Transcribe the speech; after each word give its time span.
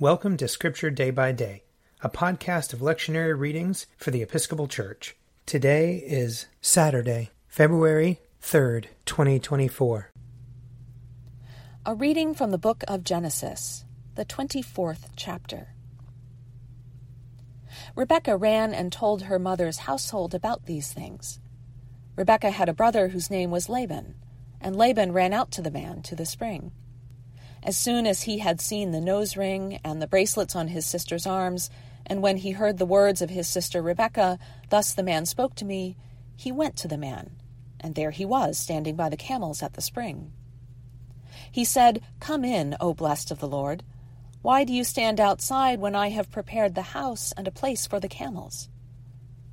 Welcome 0.00 0.36
to 0.36 0.46
Scripture 0.46 0.90
Day 0.90 1.10
by 1.10 1.32
Day, 1.32 1.64
a 2.02 2.08
podcast 2.08 2.72
of 2.72 2.78
lectionary 2.78 3.36
readings 3.36 3.88
for 3.96 4.12
the 4.12 4.22
Episcopal 4.22 4.68
Church. 4.68 5.16
Today 5.44 5.96
is 5.96 6.46
Saturday, 6.60 7.30
February 7.48 8.20
3rd, 8.40 8.84
2024. 9.06 10.12
A 11.84 11.94
reading 11.96 12.32
from 12.32 12.52
the 12.52 12.58
book 12.58 12.84
of 12.86 13.02
Genesis, 13.02 13.84
the 14.14 14.24
24th 14.24 15.08
chapter. 15.16 15.74
Rebekah 17.96 18.36
ran 18.36 18.72
and 18.72 18.92
told 18.92 19.22
her 19.22 19.40
mother's 19.40 19.78
household 19.78 20.32
about 20.32 20.66
these 20.66 20.92
things. 20.92 21.40
Rebekah 22.14 22.52
had 22.52 22.68
a 22.68 22.72
brother 22.72 23.08
whose 23.08 23.32
name 23.32 23.50
was 23.50 23.68
Laban, 23.68 24.14
and 24.60 24.76
Laban 24.76 25.10
ran 25.10 25.32
out 25.32 25.50
to 25.50 25.60
the 25.60 25.72
man 25.72 26.02
to 26.02 26.14
the 26.14 26.24
spring. 26.24 26.70
As 27.68 27.76
soon 27.76 28.06
as 28.06 28.22
he 28.22 28.38
had 28.38 28.62
seen 28.62 28.92
the 28.92 29.00
nose 29.00 29.36
ring 29.36 29.78
and 29.84 30.00
the 30.00 30.06
bracelets 30.06 30.56
on 30.56 30.68
his 30.68 30.86
sister's 30.86 31.26
arms, 31.26 31.68
and 32.06 32.22
when 32.22 32.38
he 32.38 32.52
heard 32.52 32.78
the 32.78 32.86
words 32.86 33.20
of 33.20 33.28
his 33.28 33.46
sister 33.46 33.82
Rebekah, 33.82 34.38
Thus 34.70 34.94
the 34.94 35.02
man 35.02 35.26
spoke 35.26 35.54
to 35.56 35.66
me, 35.66 35.94
he 36.34 36.50
went 36.50 36.78
to 36.78 36.88
the 36.88 36.96
man, 36.96 37.32
and 37.78 37.94
there 37.94 38.10
he 38.10 38.24
was, 38.24 38.56
standing 38.56 38.96
by 38.96 39.10
the 39.10 39.18
camels 39.18 39.62
at 39.62 39.74
the 39.74 39.82
spring. 39.82 40.32
He 41.52 41.62
said, 41.62 42.00
Come 42.20 42.42
in, 42.42 42.74
O 42.80 42.94
blessed 42.94 43.30
of 43.30 43.38
the 43.38 43.46
Lord. 43.46 43.82
Why 44.40 44.64
do 44.64 44.72
you 44.72 44.82
stand 44.82 45.20
outside 45.20 45.78
when 45.78 45.94
I 45.94 46.08
have 46.08 46.30
prepared 46.30 46.74
the 46.74 46.96
house 46.96 47.34
and 47.36 47.46
a 47.46 47.50
place 47.50 47.86
for 47.86 48.00
the 48.00 48.08
camels? 48.08 48.70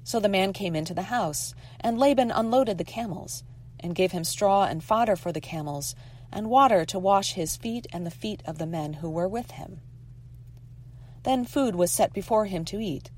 So 0.05 0.21
the 0.21 0.29
man 0.29 0.53
came 0.53 0.73
into 0.73 0.93
the 0.93 1.11
house, 1.11 1.53
and 1.81 1.99
Laban 1.99 2.31
unloaded 2.31 2.77
the 2.77 2.85
camels, 2.85 3.43
and 3.77 3.93
gave 3.93 4.13
him 4.13 4.23
straw 4.23 4.63
and 4.63 4.81
fodder 4.81 5.17
for 5.17 5.33
the 5.33 5.41
camels, 5.41 5.95
and 6.31 6.49
water 6.49 6.85
to 6.85 6.99
wash 6.99 7.33
his 7.33 7.57
feet 7.57 7.87
and 7.93 8.05
the 8.05 8.11
feet 8.11 8.41
of 8.45 8.57
the 8.57 8.65
men 8.65 8.93
who 8.93 9.09
were 9.09 9.27
with 9.27 9.51
him. 9.51 9.79
Then 11.23 11.45
food 11.45 11.75
was 11.75 11.91
set 11.91 12.13
before 12.13 12.45
him 12.45 12.65
to 12.65 12.79
eat. 12.79 13.09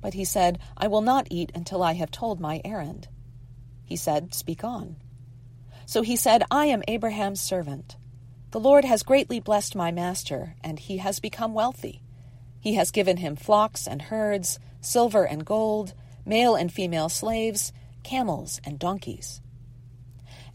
But 0.00 0.14
he 0.14 0.24
said, 0.24 0.58
I 0.76 0.88
will 0.88 1.00
not 1.00 1.28
eat 1.30 1.52
until 1.54 1.82
I 1.82 1.94
have 1.94 2.10
told 2.10 2.40
my 2.40 2.60
errand. 2.64 3.08
He 3.84 3.96
said, 3.96 4.34
Speak 4.34 4.64
on. 4.64 4.96
So 5.86 6.02
he 6.02 6.16
said, 6.16 6.42
I 6.50 6.66
am 6.66 6.82
Abraham's 6.88 7.40
servant. 7.40 7.96
The 8.50 8.60
Lord 8.60 8.84
has 8.84 9.02
greatly 9.02 9.40
blessed 9.40 9.74
my 9.74 9.90
master, 9.90 10.56
and 10.62 10.78
he 10.78 10.98
has 10.98 11.20
become 11.20 11.54
wealthy. 11.54 12.02
He 12.60 12.74
has 12.74 12.90
given 12.90 13.18
him 13.18 13.36
flocks 13.36 13.86
and 13.86 14.02
herds, 14.02 14.58
silver 14.80 15.24
and 15.24 15.44
gold, 15.44 15.94
male 16.26 16.54
and 16.54 16.72
female 16.72 17.08
slaves, 17.08 17.72
camels 18.02 18.60
and 18.64 18.78
donkeys. 18.78 19.40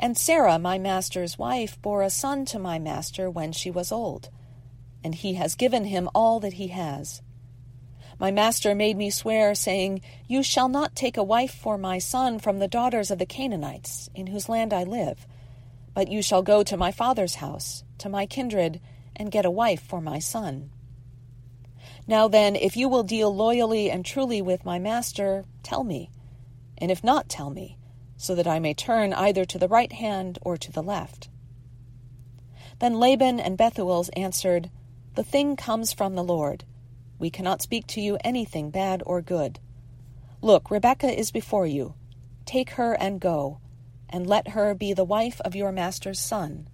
And 0.02 0.18
Sarah, 0.18 0.58
my 0.58 0.78
master's 0.78 1.38
wife, 1.38 1.80
bore 1.82 2.04
a 2.04 2.10
son 2.10 2.46
to 2.46 2.58
my 2.58 2.80
master 2.80 3.30
when 3.30 3.52
she 3.52 3.70
was 3.70 3.92
old, 3.92 4.30
and 5.04 5.14
he 5.14 5.34
has 5.34 5.56
given 5.56 5.84
him 5.84 6.10
all 6.16 6.40
that 6.40 6.54
he 6.54 6.70
has. 6.70 7.22
My 8.18 8.32
master 8.32 8.74
made 8.74 8.96
me 8.96 9.10
swear, 9.10 9.54
saying, 9.54 10.02
You 10.26 10.42
shall 10.42 10.70
not 10.70 10.96
take 10.96 11.18
a 11.18 11.24
wife 11.24 11.54
for 11.54 11.78
my 11.78 12.00
son 12.00 12.40
from 12.40 12.60
the 12.60 12.68
daughters 12.68 13.12
of 13.12 13.20
the 13.20 13.26
Canaanites, 13.26 14.10
in 14.16 14.28
whose 14.28 14.48
land 14.48 14.74
I 14.74 14.86
live, 14.86 15.28
but 15.94 16.08
you 16.08 16.22
shall 16.22 16.44
go 16.44 16.64
to 16.64 16.78
my 16.78 16.94
father's 16.94 17.36
house, 17.36 17.84
to 17.98 18.08
my 18.08 18.26
kindred, 18.26 18.80
and 19.18 19.32
get 19.32 19.46
a 19.46 19.52
wife 19.52 19.82
for 19.82 20.00
my 20.00 20.20
son. 20.20 20.70
Now 22.08 22.30
then, 22.30 22.56
if 22.56 22.78
you 22.78 22.88
will 22.88 23.04
deal 23.04 23.36
loyally 23.36 23.92
and 23.92 24.06
truly 24.06 24.42
with 24.42 24.64
my 24.64 24.80
master, 24.80 25.44
tell 25.62 25.84
me, 25.84 26.10
and 26.78 26.90
if 26.90 27.04
not, 27.04 27.28
tell 27.28 27.50
me 27.50 27.79
so 28.20 28.36
that 28.36 28.46
I 28.46 28.60
may 28.60 28.74
turn 28.74 29.14
either 29.14 29.46
to 29.46 29.58
the 29.58 29.70
right 29.70 29.94
hand 29.94 30.38
or 30.42 30.58
to 30.58 30.72
the 30.74 30.84
left. 30.84 31.30
Then 32.80 33.00
Laban 33.00 33.40
and 33.40 33.58
Bethuel 33.58 34.06
answered, 34.14 34.70
The 35.16 35.24
thing 35.24 35.56
comes 35.56 35.94
from 35.94 36.16
the 36.16 36.24
Lord. 36.24 36.66
We 37.18 37.30
cannot 37.30 37.62
speak 37.62 37.88
to 37.88 38.02
you 38.02 38.18
anything 38.22 38.72
bad 38.72 39.02
or 39.06 39.22
good. 39.22 39.60
Look, 40.42 40.70
Rebekah 40.70 41.18
is 41.18 41.32
before 41.32 41.66
you. 41.66 41.96
Take 42.46 42.72
her 42.72 42.94
and 42.94 43.22
go, 43.22 43.62
and 44.10 44.28
let 44.28 44.50
her 44.50 44.76
be 44.76 44.92
the 44.92 45.06
wife 45.06 45.40
of 45.46 45.56
your 45.56 45.72
master's 45.72 46.20
son, 46.20 46.68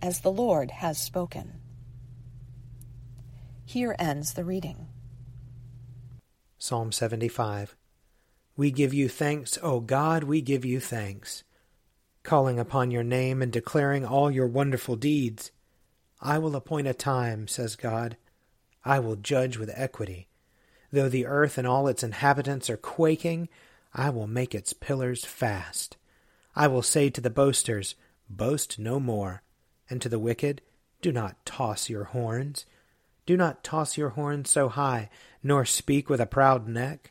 as 0.00 0.20
the 0.20 0.32
Lord 0.32 0.70
has 0.70 0.96
spoken. 0.96 1.60
Here 3.64 3.96
ends 3.98 4.34
the 4.34 4.44
reading. 4.44 4.86
Psalm 6.56 6.92
75 6.92 7.74
we 8.56 8.70
give 8.70 8.94
you 8.94 9.08
thanks, 9.08 9.58
O 9.62 9.80
God, 9.80 10.24
we 10.24 10.40
give 10.40 10.64
you 10.64 10.78
thanks. 10.78 11.42
Calling 12.22 12.58
upon 12.58 12.90
your 12.90 13.02
name 13.02 13.42
and 13.42 13.52
declaring 13.52 14.04
all 14.04 14.30
your 14.30 14.46
wonderful 14.46 14.96
deeds. 14.96 15.50
I 16.20 16.38
will 16.38 16.54
appoint 16.54 16.86
a 16.86 16.94
time, 16.94 17.48
says 17.48 17.76
God. 17.76 18.16
I 18.84 19.00
will 19.00 19.16
judge 19.16 19.58
with 19.58 19.70
equity. 19.74 20.28
Though 20.92 21.08
the 21.08 21.26
earth 21.26 21.58
and 21.58 21.66
all 21.66 21.88
its 21.88 22.04
inhabitants 22.04 22.70
are 22.70 22.76
quaking, 22.76 23.48
I 23.92 24.10
will 24.10 24.28
make 24.28 24.54
its 24.54 24.72
pillars 24.72 25.24
fast. 25.24 25.96
I 26.54 26.68
will 26.68 26.82
say 26.82 27.10
to 27.10 27.20
the 27.20 27.30
boasters, 27.30 27.96
Boast 28.30 28.78
no 28.78 29.00
more, 29.00 29.42
and 29.90 30.00
to 30.00 30.08
the 30.08 30.18
wicked, 30.20 30.62
Do 31.02 31.10
not 31.10 31.44
toss 31.44 31.90
your 31.90 32.04
horns. 32.04 32.66
Do 33.26 33.36
not 33.36 33.64
toss 33.64 33.98
your 33.98 34.10
horns 34.10 34.50
so 34.50 34.68
high, 34.68 35.10
nor 35.42 35.64
speak 35.64 36.08
with 36.08 36.20
a 36.20 36.26
proud 36.26 36.68
neck. 36.68 37.10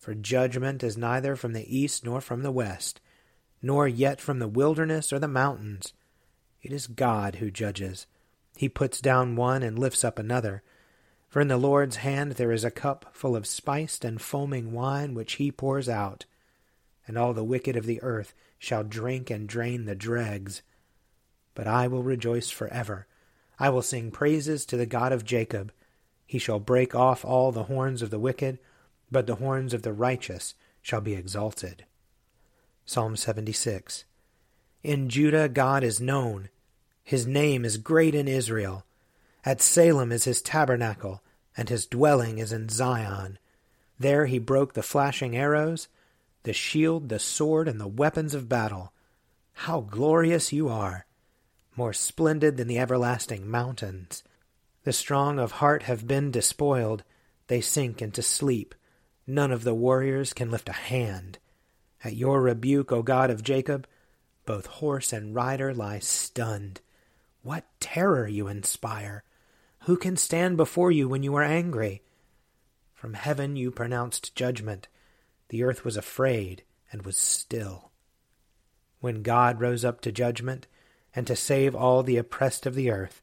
For 0.00 0.14
judgment 0.14 0.82
is 0.82 0.96
neither 0.96 1.36
from 1.36 1.52
the 1.52 1.76
east 1.78 2.06
nor 2.06 2.22
from 2.22 2.42
the 2.42 2.50
west, 2.50 3.02
nor 3.60 3.86
yet 3.86 4.18
from 4.18 4.38
the 4.38 4.48
wilderness 4.48 5.12
or 5.12 5.18
the 5.18 5.28
mountains. 5.28 5.92
It 6.62 6.72
is 6.72 6.86
God 6.86 7.36
who 7.36 7.50
judges. 7.50 8.06
He 8.56 8.70
puts 8.70 9.02
down 9.02 9.36
one 9.36 9.62
and 9.62 9.78
lifts 9.78 10.02
up 10.02 10.18
another. 10.18 10.62
For 11.28 11.42
in 11.42 11.48
the 11.48 11.58
Lord's 11.58 11.96
hand 11.96 12.32
there 12.32 12.50
is 12.50 12.64
a 12.64 12.70
cup 12.70 13.10
full 13.12 13.36
of 13.36 13.46
spiced 13.46 14.02
and 14.02 14.22
foaming 14.22 14.72
wine 14.72 15.12
which 15.12 15.34
he 15.34 15.52
pours 15.52 15.86
out. 15.86 16.24
And 17.06 17.18
all 17.18 17.34
the 17.34 17.44
wicked 17.44 17.76
of 17.76 17.84
the 17.84 18.02
earth 18.02 18.32
shall 18.58 18.84
drink 18.84 19.28
and 19.28 19.46
drain 19.46 19.84
the 19.84 19.94
dregs. 19.94 20.62
But 21.54 21.66
I 21.66 21.88
will 21.88 22.02
rejoice 22.02 22.48
forever. 22.48 23.06
I 23.58 23.68
will 23.68 23.82
sing 23.82 24.10
praises 24.10 24.64
to 24.66 24.78
the 24.78 24.86
God 24.86 25.12
of 25.12 25.26
Jacob. 25.26 25.72
He 26.26 26.38
shall 26.38 26.58
break 26.58 26.94
off 26.94 27.22
all 27.22 27.52
the 27.52 27.64
horns 27.64 28.00
of 28.00 28.08
the 28.08 28.18
wicked 28.18 28.58
but 29.10 29.26
the 29.26 29.36
horns 29.36 29.74
of 29.74 29.82
the 29.82 29.92
righteous 29.92 30.54
shall 30.82 31.00
be 31.00 31.14
exalted. 31.14 31.84
Psalm 32.84 33.16
76. 33.16 34.04
In 34.82 35.08
Judah 35.08 35.48
God 35.48 35.84
is 35.84 36.00
known. 36.00 36.48
His 37.04 37.26
name 37.26 37.64
is 37.64 37.76
great 37.76 38.14
in 38.14 38.28
Israel. 38.28 38.84
At 39.44 39.60
Salem 39.60 40.12
is 40.12 40.24
his 40.24 40.42
tabernacle, 40.42 41.22
and 41.56 41.68
his 41.68 41.86
dwelling 41.86 42.38
is 42.38 42.52
in 42.52 42.68
Zion. 42.68 43.38
There 43.98 44.26
he 44.26 44.38
broke 44.38 44.74
the 44.74 44.82
flashing 44.82 45.36
arrows, 45.36 45.88
the 46.42 46.52
shield, 46.52 47.08
the 47.08 47.18
sword, 47.18 47.68
and 47.68 47.80
the 47.80 47.88
weapons 47.88 48.34
of 48.34 48.48
battle. 48.48 48.92
How 49.52 49.80
glorious 49.80 50.52
you 50.52 50.68
are! 50.68 51.06
More 51.76 51.92
splendid 51.92 52.56
than 52.56 52.68
the 52.68 52.78
everlasting 52.78 53.50
mountains. 53.50 54.22
The 54.84 54.92
strong 54.92 55.38
of 55.38 55.52
heart 55.52 55.82
have 55.84 56.06
been 56.06 56.30
despoiled. 56.30 57.04
They 57.48 57.60
sink 57.60 58.00
into 58.00 58.22
sleep. 58.22 58.74
None 59.30 59.52
of 59.52 59.62
the 59.62 59.76
warriors 59.76 60.32
can 60.32 60.50
lift 60.50 60.68
a 60.68 60.72
hand. 60.72 61.38
At 62.02 62.16
your 62.16 62.42
rebuke, 62.42 62.90
O 62.90 63.00
God 63.00 63.30
of 63.30 63.44
Jacob, 63.44 63.86
both 64.44 64.66
horse 64.66 65.12
and 65.12 65.32
rider 65.32 65.72
lie 65.72 66.00
stunned. 66.00 66.80
What 67.42 67.64
terror 67.78 68.26
you 68.26 68.48
inspire! 68.48 69.22
Who 69.82 69.96
can 69.96 70.16
stand 70.16 70.56
before 70.56 70.90
you 70.90 71.08
when 71.08 71.22
you 71.22 71.36
are 71.36 71.44
angry? 71.44 72.02
From 72.92 73.14
heaven 73.14 73.54
you 73.54 73.70
pronounced 73.70 74.34
judgment. 74.34 74.88
The 75.50 75.62
earth 75.62 75.84
was 75.84 75.96
afraid 75.96 76.64
and 76.90 77.02
was 77.02 77.16
still. 77.16 77.92
When 78.98 79.22
God 79.22 79.60
rose 79.60 79.84
up 79.84 80.00
to 80.00 80.10
judgment 80.10 80.66
and 81.14 81.24
to 81.28 81.36
save 81.36 81.76
all 81.76 82.02
the 82.02 82.16
oppressed 82.16 82.66
of 82.66 82.74
the 82.74 82.90
earth, 82.90 83.22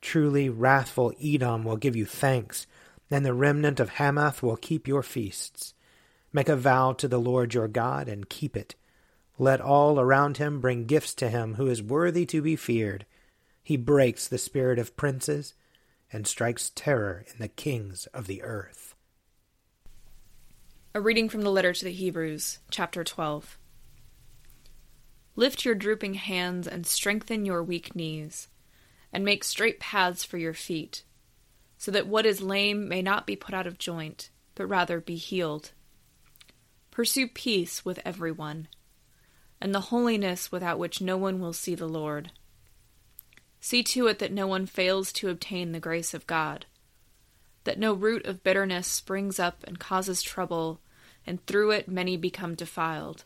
truly 0.00 0.48
wrathful 0.48 1.12
Edom 1.20 1.64
will 1.64 1.76
give 1.76 1.96
you 1.96 2.06
thanks 2.06 2.68
and 3.10 3.24
the 3.24 3.34
remnant 3.34 3.80
of 3.80 3.90
Hamath 3.90 4.42
will 4.42 4.56
keep 4.56 4.88
your 4.88 5.02
feasts. 5.02 5.74
Make 6.32 6.48
a 6.48 6.56
vow 6.56 6.92
to 6.94 7.06
the 7.06 7.20
Lord 7.20 7.54
your 7.54 7.68
God 7.68 8.08
and 8.08 8.28
keep 8.28 8.56
it. 8.56 8.74
Let 9.38 9.60
all 9.60 10.00
around 10.00 10.38
him 10.38 10.60
bring 10.60 10.86
gifts 10.86 11.14
to 11.14 11.28
him 11.28 11.54
who 11.54 11.66
is 11.66 11.82
worthy 11.82 12.26
to 12.26 12.42
be 12.42 12.56
feared. 12.56 13.06
He 13.62 13.76
breaks 13.76 14.26
the 14.26 14.38
spirit 14.38 14.78
of 14.78 14.96
princes 14.96 15.54
and 16.12 16.26
strikes 16.26 16.70
terror 16.74 17.24
in 17.32 17.38
the 17.38 17.48
kings 17.48 18.06
of 18.06 18.26
the 18.26 18.42
earth. 18.42 18.94
A 20.94 21.00
reading 21.00 21.28
from 21.28 21.42
the 21.42 21.50
letter 21.50 21.72
to 21.72 21.84
the 21.84 21.92
Hebrews, 21.92 22.58
chapter 22.70 23.02
12. 23.02 23.58
Lift 25.36 25.64
your 25.64 25.74
drooping 25.74 26.14
hands 26.14 26.68
and 26.68 26.86
strengthen 26.86 27.44
your 27.44 27.64
weak 27.64 27.96
knees, 27.96 28.46
and 29.12 29.24
make 29.24 29.42
straight 29.42 29.80
paths 29.80 30.22
for 30.22 30.38
your 30.38 30.54
feet 30.54 31.02
so 31.78 31.90
that 31.90 32.06
what 32.06 32.26
is 32.26 32.40
lame 32.40 32.88
may 32.88 33.02
not 33.02 33.26
be 33.26 33.36
put 33.36 33.54
out 33.54 33.66
of 33.66 33.78
joint, 33.78 34.30
but 34.54 34.66
rather 34.66 35.00
be 35.00 35.16
healed. 35.16 35.72
Pursue 36.90 37.28
peace 37.28 37.84
with 37.84 38.00
everyone, 38.04 38.68
and 39.60 39.74
the 39.74 39.80
holiness 39.80 40.52
without 40.52 40.78
which 40.78 41.00
no 41.00 41.16
one 41.16 41.40
will 41.40 41.52
see 41.52 41.74
the 41.74 41.88
Lord. 41.88 42.30
See 43.60 43.82
to 43.82 44.06
it 44.06 44.18
that 44.18 44.32
no 44.32 44.46
one 44.46 44.66
fails 44.66 45.12
to 45.14 45.28
obtain 45.28 45.72
the 45.72 45.80
grace 45.80 46.14
of 46.14 46.26
God, 46.26 46.66
that 47.64 47.78
no 47.78 47.92
root 47.92 48.26
of 48.26 48.44
bitterness 48.44 48.86
springs 48.86 49.38
up 49.38 49.64
and 49.66 49.78
causes 49.78 50.22
trouble, 50.22 50.80
and 51.26 51.44
through 51.46 51.72
it 51.72 51.88
many 51.88 52.16
become 52.16 52.54
defiled. 52.54 53.24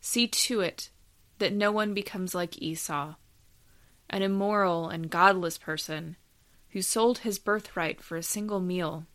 See 0.00 0.26
to 0.26 0.60
it 0.60 0.90
that 1.38 1.52
no 1.52 1.70
one 1.70 1.94
becomes 1.94 2.34
like 2.34 2.62
Esau, 2.62 3.14
an 4.08 4.22
immoral 4.22 4.88
and 4.88 5.10
godless 5.10 5.58
person 5.58 6.16
who 6.72 6.82
sold 6.82 7.18
his 7.18 7.38
birthright 7.38 8.02
for 8.02 8.16
a 8.16 8.22
single 8.22 8.60
meal. 8.60 9.06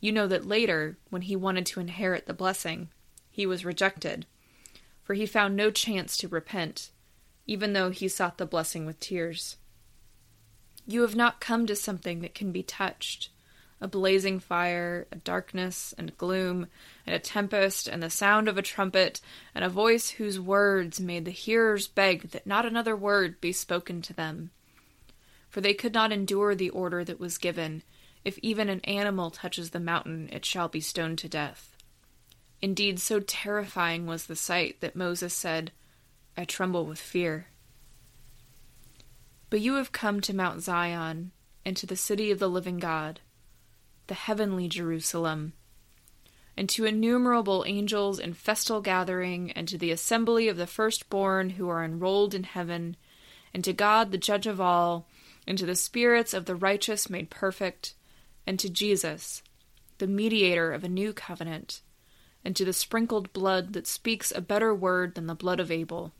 You 0.00 0.12
know 0.12 0.26
that 0.28 0.46
later, 0.46 0.96
when 1.10 1.22
he 1.22 1.36
wanted 1.36 1.66
to 1.66 1.80
inherit 1.80 2.26
the 2.26 2.34
blessing, 2.34 2.88
he 3.30 3.46
was 3.46 3.64
rejected, 3.64 4.26
for 5.02 5.14
he 5.14 5.26
found 5.26 5.56
no 5.56 5.70
chance 5.70 6.16
to 6.18 6.28
repent, 6.28 6.90
even 7.46 7.72
though 7.72 7.90
he 7.90 8.08
sought 8.08 8.38
the 8.38 8.46
blessing 8.46 8.86
with 8.86 9.00
tears. 9.00 9.56
You 10.86 11.02
have 11.02 11.16
not 11.16 11.40
come 11.40 11.66
to 11.66 11.74
something 11.74 12.20
that 12.20 12.34
can 12.34 12.52
be 12.52 12.62
touched 12.62 13.30
a 13.80 13.86
blazing 13.86 14.40
fire, 14.40 15.06
a 15.12 15.16
darkness 15.16 15.94
and 15.98 16.16
gloom, 16.16 16.66
and 17.06 17.14
a 17.14 17.18
tempest, 17.18 17.86
and 17.86 18.02
the 18.02 18.08
sound 18.08 18.48
of 18.48 18.56
a 18.56 18.62
trumpet, 18.62 19.20
and 19.54 19.62
a 19.64 19.68
voice 19.68 20.10
whose 20.10 20.40
words 20.40 20.98
made 20.98 21.26
the 21.26 21.30
hearers 21.30 21.86
beg 21.86 22.30
that 22.30 22.46
not 22.46 22.64
another 22.64 22.96
word 22.96 23.38
be 23.38 23.52
spoken 23.52 24.00
to 24.00 24.14
them. 24.14 24.50
For 25.56 25.62
they 25.62 25.72
could 25.72 25.94
not 25.94 26.12
endure 26.12 26.54
the 26.54 26.68
order 26.68 27.02
that 27.02 27.18
was 27.18 27.38
given 27.38 27.82
If 28.26 28.36
even 28.42 28.68
an 28.68 28.80
animal 28.80 29.30
touches 29.30 29.70
the 29.70 29.80
mountain, 29.80 30.28
it 30.30 30.44
shall 30.44 30.68
be 30.68 30.82
stoned 30.82 31.16
to 31.20 31.30
death. 31.30 31.74
Indeed, 32.60 33.00
so 33.00 33.20
terrifying 33.20 34.04
was 34.04 34.26
the 34.26 34.36
sight 34.36 34.82
that 34.82 34.94
Moses 34.94 35.32
said, 35.32 35.72
I 36.36 36.44
tremble 36.44 36.84
with 36.84 36.98
fear. 36.98 37.46
But 39.48 39.62
you 39.62 39.76
have 39.76 39.92
come 39.92 40.20
to 40.20 40.36
Mount 40.36 40.60
Zion, 40.60 41.32
and 41.64 41.74
to 41.78 41.86
the 41.86 41.96
city 41.96 42.30
of 42.30 42.38
the 42.38 42.50
living 42.50 42.76
God, 42.76 43.20
the 44.08 44.14
heavenly 44.14 44.68
Jerusalem, 44.68 45.54
and 46.54 46.68
to 46.68 46.84
innumerable 46.84 47.64
angels 47.66 48.18
in 48.18 48.34
festal 48.34 48.82
gathering, 48.82 49.52
and 49.52 49.66
to 49.68 49.78
the 49.78 49.90
assembly 49.90 50.48
of 50.48 50.58
the 50.58 50.66
firstborn 50.66 51.48
who 51.48 51.66
are 51.70 51.82
enrolled 51.82 52.34
in 52.34 52.44
heaven, 52.44 52.94
and 53.54 53.64
to 53.64 53.72
God 53.72 54.10
the 54.10 54.18
judge 54.18 54.46
of 54.46 54.60
all, 54.60 55.08
and 55.46 55.56
to 55.58 55.66
the 55.66 55.76
spirits 55.76 56.34
of 56.34 56.46
the 56.46 56.56
righteous 56.56 57.08
made 57.08 57.30
perfect, 57.30 57.94
and 58.46 58.58
to 58.58 58.68
Jesus, 58.68 59.42
the 59.98 60.06
mediator 60.06 60.72
of 60.72 60.84
a 60.84 60.88
new 60.88 61.12
covenant, 61.12 61.80
and 62.44 62.54
to 62.56 62.64
the 62.64 62.72
sprinkled 62.72 63.32
blood 63.32 63.72
that 63.72 63.86
speaks 63.86 64.32
a 64.32 64.40
better 64.40 64.74
word 64.74 65.14
than 65.14 65.26
the 65.26 65.34
blood 65.34 65.60
of 65.60 65.70
Abel. 65.70 66.12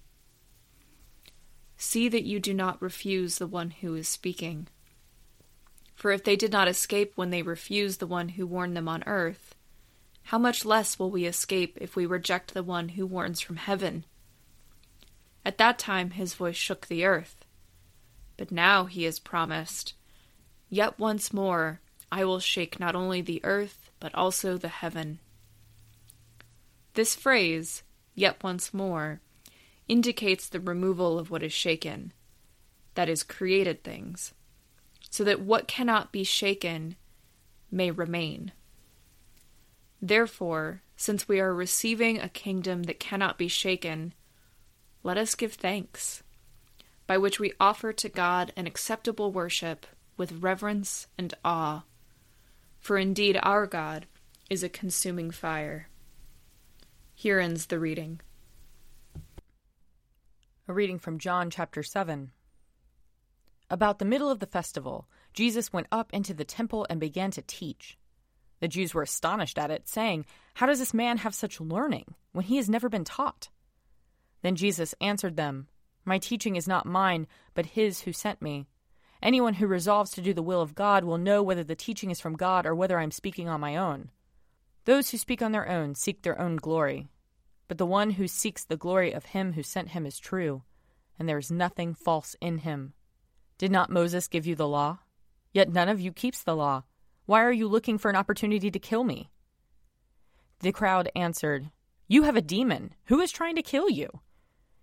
See 1.76 2.08
that 2.08 2.24
you 2.24 2.40
do 2.40 2.54
not 2.54 2.80
refuse 2.80 3.38
the 3.38 3.46
one 3.46 3.70
who 3.70 3.94
is 3.94 4.08
speaking. 4.08 4.68
For 5.94 6.10
if 6.10 6.24
they 6.24 6.36
did 6.36 6.52
not 6.52 6.68
escape 6.68 7.12
when 7.14 7.30
they 7.30 7.42
refused 7.42 8.00
the 8.00 8.06
one 8.06 8.30
who 8.30 8.46
warned 8.46 8.76
them 8.76 8.88
on 8.88 9.02
earth, 9.06 9.54
how 10.24 10.38
much 10.38 10.64
less 10.64 10.98
will 10.98 11.10
we 11.10 11.24
escape 11.24 11.78
if 11.80 11.94
we 11.94 12.04
reject 12.04 12.52
the 12.52 12.62
one 12.64 12.90
who 12.90 13.06
warns 13.06 13.40
from 13.40 13.56
heaven? 13.56 14.04
At 15.44 15.58
that 15.58 15.78
time 15.78 16.10
his 16.10 16.34
voice 16.34 16.56
shook 16.56 16.88
the 16.88 17.04
earth. 17.04 17.45
But 18.36 18.52
now 18.52 18.84
he 18.84 19.04
has 19.04 19.18
promised, 19.18 19.94
Yet 20.68 20.98
once 20.98 21.32
more 21.32 21.80
I 22.10 22.24
will 22.24 22.40
shake 22.40 22.80
not 22.80 22.94
only 22.94 23.20
the 23.20 23.40
earth, 23.44 23.90
but 24.00 24.14
also 24.14 24.56
the 24.56 24.68
heaven. 24.68 25.18
This 26.94 27.14
phrase, 27.14 27.82
yet 28.14 28.42
once 28.42 28.72
more, 28.72 29.20
indicates 29.88 30.48
the 30.48 30.60
removal 30.60 31.18
of 31.18 31.30
what 31.30 31.42
is 31.42 31.52
shaken, 31.52 32.12
that 32.94 33.08
is, 33.08 33.22
created 33.22 33.84
things, 33.84 34.32
so 35.10 35.22
that 35.24 35.40
what 35.40 35.68
cannot 35.68 36.12
be 36.12 36.24
shaken 36.24 36.96
may 37.70 37.90
remain. 37.90 38.52
Therefore, 40.00 40.82
since 40.96 41.28
we 41.28 41.40
are 41.40 41.54
receiving 41.54 42.18
a 42.18 42.28
kingdom 42.28 42.84
that 42.84 43.00
cannot 43.00 43.38
be 43.38 43.48
shaken, 43.48 44.14
let 45.02 45.16
us 45.16 45.34
give 45.34 45.54
thanks, 45.54 46.22
by 47.06 47.18
which 47.18 47.38
we 47.38 47.52
offer 47.60 47.92
to 47.92 48.08
God 48.08 48.52
an 48.56 48.66
acceptable 48.66 49.30
worship 49.30 49.86
with 50.16 50.42
reverence 50.42 51.06
and 51.16 51.34
awe. 51.44 51.84
For 52.80 52.98
indeed 52.98 53.38
our 53.42 53.66
God 53.66 54.06
is 54.50 54.62
a 54.62 54.68
consuming 54.68 55.30
fire. 55.30 55.88
Here 57.14 57.40
ends 57.40 57.66
the 57.66 57.78
reading. 57.78 58.20
A 60.68 60.72
reading 60.72 60.98
from 60.98 61.18
John 61.18 61.50
chapter 61.50 61.82
7. 61.82 62.32
About 63.70 63.98
the 63.98 64.04
middle 64.04 64.30
of 64.30 64.38
the 64.38 64.46
festival, 64.46 65.08
Jesus 65.32 65.72
went 65.72 65.88
up 65.90 66.12
into 66.12 66.34
the 66.34 66.44
temple 66.44 66.86
and 66.88 67.00
began 67.00 67.30
to 67.32 67.42
teach. 67.42 67.98
The 68.60 68.68
Jews 68.68 68.94
were 68.94 69.02
astonished 69.02 69.58
at 69.58 69.70
it, 69.70 69.88
saying, 69.88 70.24
How 70.54 70.66
does 70.66 70.78
this 70.78 70.94
man 70.94 71.18
have 71.18 71.34
such 71.34 71.60
learning 71.60 72.14
when 72.32 72.44
he 72.44 72.56
has 72.56 72.68
never 72.68 72.88
been 72.88 73.04
taught? 73.04 73.48
Then 74.42 74.56
Jesus 74.56 74.94
answered 75.00 75.36
them, 75.36 75.68
My 76.06 76.18
teaching 76.18 76.54
is 76.54 76.68
not 76.68 76.86
mine, 76.86 77.26
but 77.52 77.66
his 77.66 78.02
who 78.02 78.12
sent 78.12 78.40
me. 78.40 78.66
Anyone 79.20 79.54
who 79.54 79.66
resolves 79.66 80.12
to 80.12 80.22
do 80.22 80.32
the 80.32 80.42
will 80.42 80.62
of 80.62 80.76
God 80.76 81.02
will 81.02 81.18
know 81.18 81.42
whether 81.42 81.64
the 81.64 81.74
teaching 81.74 82.10
is 82.10 82.20
from 82.20 82.36
God 82.36 82.64
or 82.64 82.74
whether 82.74 82.98
I 82.98 83.02
am 83.02 83.10
speaking 83.10 83.48
on 83.48 83.60
my 83.60 83.76
own. 83.76 84.10
Those 84.84 85.10
who 85.10 85.18
speak 85.18 85.42
on 85.42 85.50
their 85.50 85.68
own 85.68 85.96
seek 85.96 86.22
their 86.22 86.40
own 86.40 86.56
glory. 86.56 87.08
But 87.66 87.78
the 87.78 87.86
one 87.86 88.10
who 88.10 88.28
seeks 88.28 88.62
the 88.62 88.76
glory 88.76 89.12
of 89.12 89.26
him 89.26 89.54
who 89.54 89.64
sent 89.64 89.90
him 89.90 90.06
is 90.06 90.20
true, 90.20 90.62
and 91.18 91.28
there 91.28 91.38
is 91.38 91.50
nothing 91.50 91.92
false 91.92 92.36
in 92.40 92.58
him. 92.58 92.92
Did 93.58 93.72
not 93.72 93.90
Moses 93.90 94.28
give 94.28 94.46
you 94.46 94.54
the 94.54 94.68
law? 94.68 95.00
Yet 95.52 95.72
none 95.72 95.88
of 95.88 96.00
you 96.00 96.12
keeps 96.12 96.42
the 96.42 96.54
law. 96.54 96.84
Why 97.24 97.42
are 97.42 97.52
you 97.52 97.66
looking 97.66 97.98
for 97.98 98.08
an 98.08 98.16
opportunity 98.16 98.70
to 98.70 98.78
kill 98.78 99.02
me? 99.02 99.30
The 100.60 100.70
crowd 100.70 101.10
answered, 101.16 101.70
You 102.06 102.22
have 102.22 102.36
a 102.36 102.42
demon. 102.42 102.94
Who 103.06 103.20
is 103.20 103.32
trying 103.32 103.56
to 103.56 103.62
kill 103.62 103.90
you? 103.90 104.20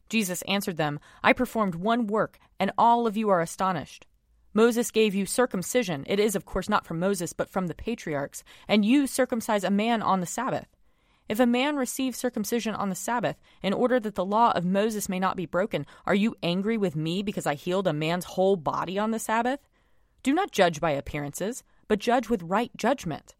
Jesus 0.09 0.41
answered 0.43 0.77
them, 0.77 0.99
I 1.23 1.33
performed 1.33 1.75
one 1.75 2.07
work, 2.07 2.39
and 2.59 2.71
all 2.77 3.07
of 3.07 3.17
you 3.17 3.29
are 3.29 3.41
astonished. 3.41 4.05
Moses 4.53 4.91
gave 4.91 5.15
you 5.15 5.25
circumcision. 5.25 6.03
It 6.07 6.19
is, 6.19 6.35
of 6.35 6.45
course, 6.45 6.69
not 6.69 6.85
from 6.85 6.99
Moses, 6.99 7.33
but 7.33 7.49
from 7.49 7.67
the 7.67 7.73
patriarchs, 7.73 8.43
and 8.67 8.85
you 8.85 9.07
circumcise 9.07 9.63
a 9.63 9.71
man 9.71 10.01
on 10.01 10.19
the 10.19 10.27
Sabbath. 10.27 10.67
If 11.27 11.39
a 11.39 11.47
man 11.47 11.77
receives 11.77 12.17
circumcision 12.17 12.75
on 12.75 12.89
the 12.89 12.95
Sabbath, 12.95 13.37
in 13.63 13.73
order 13.73 13.99
that 13.99 14.15
the 14.15 14.25
law 14.25 14.51
of 14.51 14.65
Moses 14.65 15.09
may 15.09 15.19
not 15.19 15.37
be 15.37 15.45
broken, 15.45 15.85
are 16.05 16.13
you 16.13 16.35
angry 16.43 16.77
with 16.77 16.95
me 16.95 17.23
because 17.23 17.47
I 17.47 17.55
healed 17.55 17.87
a 17.87 17.93
man's 17.93 18.25
whole 18.25 18.55
body 18.55 18.99
on 18.99 19.11
the 19.11 19.19
Sabbath? 19.19 19.59
Do 20.21 20.33
not 20.33 20.51
judge 20.51 20.79
by 20.79 20.91
appearances, 20.91 21.63
but 21.87 21.99
judge 21.99 22.29
with 22.29 22.43
right 22.43 22.71
judgment. 22.77 23.35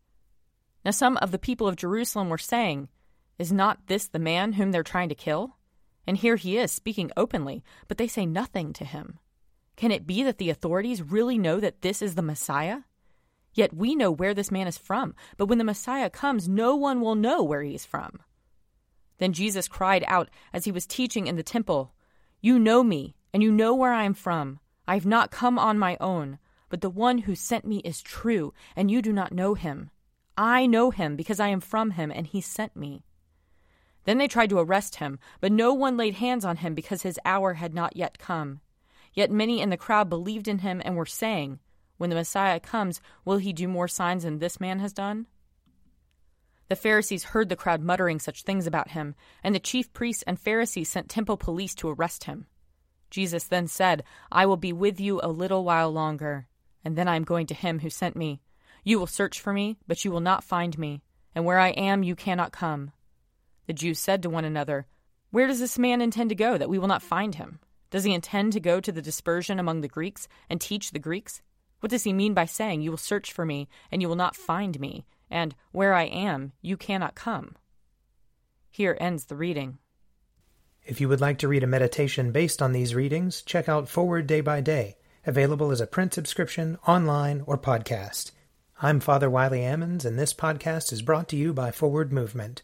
Now 0.84 0.92
some 0.92 1.18
of 1.18 1.32
the 1.32 1.40
people 1.40 1.68
of 1.68 1.76
Jerusalem 1.76 2.30
were 2.30 2.38
saying, 2.38 2.90
Is 3.38 3.52
not 3.52 3.88
this 3.88 4.08
the 4.08 4.20
man 4.20 4.54
whom 4.54 4.72
they're 4.72 4.84
trying 4.84 5.10
to 5.10 5.16
kill? 5.16 5.58
And 6.06 6.18
here 6.18 6.36
he 6.36 6.58
is 6.58 6.72
speaking 6.72 7.12
openly, 7.16 7.64
but 7.88 7.98
they 7.98 8.08
say 8.08 8.26
nothing 8.26 8.74
to 8.74 8.86
him. 8.86 9.20
Can 9.76 9.92
it 9.92 10.06
be 10.06 10.24
that 10.24 10.38
the 10.38 10.50
authorities 10.50 11.02
really 11.02 11.38
know 11.38 11.60
that 11.60 11.82
this 11.82 12.02
is 12.02 12.16
the 12.16 12.22
Messiah? 12.22 12.80
Yet 13.54 13.74
we 13.74 13.96
know 13.96 14.12
where 14.12 14.34
this 14.34 14.52
man 14.52 14.68
is 14.68 14.78
from, 14.78 15.16
but 15.38 15.46
when 15.46 15.58
the 15.58 15.64
Messiah 15.64 16.10
comes, 16.10 16.50
no 16.50 16.76
one 16.76 17.02
will 17.02 17.16
know 17.16 17.44
where 17.44 17.62
he 17.62 17.76
is 17.76 17.86
from. 17.86 18.20
Then 19.20 19.34
Jesus 19.34 19.68
cried 19.68 20.04
out 20.08 20.30
as 20.52 20.66
he 20.66 20.72
was 20.72 20.86
teaching 20.86 21.28
in 21.28 21.36
the 21.36 21.44
temple, 21.44 21.94
You 22.42 22.60
know 22.60 22.84
me, 22.84 23.16
and 23.34 23.42
you 23.42 23.52
know 23.52 23.74
where 23.74 23.94
I 23.94 24.04
am 24.04 24.14
from. 24.14 24.60
I 24.88 24.96
have 24.96 25.06
not 25.06 25.32
come 25.32 25.58
on 25.58 25.80
my 25.80 25.98
own, 26.02 26.40
but 26.70 26.82
the 26.82 26.90
one 26.90 27.20
who 27.20 27.36
sent 27.36 27.66
me 27.66 27.78
is 27.78 28.02
true, 28.02 28.54
and 28.76 28.90
you 28.90 29.02
do 29.02 29.14
not 29.14 29.32
know 29.32 29.54
him. 29.54 29.92
I 30.36 30.66
know 30.66 30.90
him 30.90 31.16
because 31.16 31.40
I 31.40 31.50
am 31.50 31.62
from 31.62 31.92
him, 31.92 32.12
and 32.12 32.26
he 32.26 32.42
sent 32.42 32.76
me. 32.76 33.06
Then 34.06 34.18
they 34.18 34.28
tried 34.28 34.50
to 34.50 34.60
arrest 34.60 34.96
him, 34.96 35.20
but 35.40 35.52
no 35.52 35.74
one 35.74 35.98
laid 35.98 36.16
hands 36.16 36.44
on 36.44 36.58
him 36.58 36.74
because 36.74 37.04
his 37.04 37.20
hour 37.26 37.54
had 37.54 37.74
not 37.74 37.96
yet 37.96 38.20
come. 38.20 38.62
Yet 39.14 39.32
many 39.32 39.62
in 39.62 39.70
the 39.70 39.78
crowd 39.78 40.10
believed 40.10 40.48
in 40.48 40.60
him 40.60 40.82
and 40.84 40.96
were 40.96 41.06
saying, 41.06 41.60
when 41.98 42.10
the 42.10 42.16
Messiah 42.16 42.60
comes, 42.60 43.00
will 43.24 43.38
he 43.38 43.54
do 43.54 43.68
more 43.68 43.88
signs 43.88 44.24
than 44.24 44.40
this 44.40 44.60
man 44.60 44.80
has 44.80 44.94
done? 44.94 45.28
The 46.70 46.76
Pharisees 46.76 47.26
heard 47.26 47.50
the 47.50 47.56
crowd 47.56 47.82
muttering 47.82 48.20
such 48.20 48.44
things 48.44 48.66
about 48.66 48.92
him, 48.92 49.16
and 49.44 49.54
the 49.54 49.60
chief 49.60 49.94
priests 49.94 50.24
and 50.24 50.40
Pharisees 50.40 50.90
sent 50.90 51.08
temple 51.08 51.38
police 51.38 51.76
to 51.76 51.90
arrest 51.90 52.24
him. 52.24 52.48
Jesus 53.10 53.44
then 53.44 53.68
said, 53.68 54.04
I 54.32 54.46
will 54.46 54.58
be 54.58 54.74
with 54.74 55.00
you 55.00 55.20
a 55.22 55.30
little 55.30 55.64
while 55.64 55.92
longer, 55.92 56.48
and 56.84 56.98
then 56.98 57.08
I 57.08 57.16
am 57.16 57.24
going 57.24 57.46
to 57.48 57.54
him 57.54 57.80
who 57.80 57.90
sent 57.90 58.16
me. 58.16 58.42
You 58.84 58.98
will 58.98 59.08
search 59.08 59.40
for 59.40 59.54
me, 59.54 59.78
but 59.88 60.04
you 60.04 60.12
will 60.12 60.20
not 60.20 60.44
find 60.44 60.78
me, 60.80 61.04
and 61.36 61.46
where 61.46 61.60
I 61.60 61.70
am 61.70 62.04
you 62.04 62.16
cannot 62.16 62.52
come. 62.52 62.92
The 63.68 63.74
Jews 63.74 64.00
said 64.00 64.22
to 64.24 64.30
one 64.30 64.46
another, 64.46 64.88
Where 65.32 65.48
does 65.48 65.60
this 65.60 65.80
man 65.80 66.02
intend 66.02 66.30
to 66.30 66.36
go 66.36 66.58
that 66.58 66.70
we 66.70 66.80
will 66.80 66.88
not 66.88 67.02
find 67.02 67.36
him? 67.36 67.60
Does 67.90 68.04
he 68.04 68.14
intend 68.14 68.54
to 68.54 68.60
go 68.60 68.80
to 68.80 68.92
the 68.92 69.02
dispersion 69.02 69.60
among 69.60 69.82
the 69.82 69.88
Greeks 69.88 70.28
and 70.50 70.60
teach 70.60 70.92
the 70.92 71.00
Greeks? 71.00 71.42
What 71.80 71.92
does 71.92 72.04
he 72.04 72.14
mean 72.14 72.34
by 72.34 72.46
saying, 72.46 72.82
You 72.82 72.90
will 72.90 72.98
search 72.98 73.32
for 73.32 73.46
me, 73.46 73.68
and 73.92 74.02
you 74.02 74.08
will 74.08 74.16
not 74.16 74.36
find 74.36 74.80
me, 74.80 75.06
and 75.30 75.54
where 75.72 75.94
I 75.94 76.04
am, 76.04 76.54
you 76.62 76.78
cannot 76.78 77.16
come? 77.16 77.56
Here 78.72 78.98
ends 79.00 79.26
the 79.26 79.36
reading. 79.36 79.78
If 80.86 81.00
you 81.00 81.08
would 81.08 81.22
like 81.22 81.38
to 81.40 81.48
read 81.48 81.64
a 81.64 81.68
meditation 81.68 82.32
based 82.32 82.62
on 82.62 82.72
these 82.72 82.96
readings, 82.96 83.42
check 83.42 83.70
out 83.70 83.88
Forward 83.88 84.28
Day 84.28 84.42
by 84.42 84.60
Day, 84.60 84.98
available 85.26 85.72
as 85.72 85.80
a 85.80 85.88
print 85.88 86.14
subscription, 86.14 86.78
online, 86.88 87.44
or 87.46 87.58
podcast. 87.58 88.32
I'm 88.82 89.00
Father 89.00 89.30
Wiley 89.30 89.60
Ammons, 89.60 90.04
and 90.04 90.20
this 90.20 90.34
podcast 90.34 90.92
is 90.92 91.02
brought 91.02 91.30
to 91.30 91.36
you 91.36 91.54
by 91.54 91.72
Forward 91.72 92.12
Movement. 92.12 92.64